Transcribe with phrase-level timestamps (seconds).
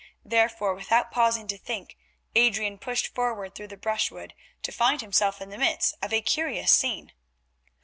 [0.25, 1.95] Therefore, without pausing to think,
[2.33, 6.71] Adrian pushed forward through the brushwood to find himself in the midst of a curious
[6.73, 7.11] scene.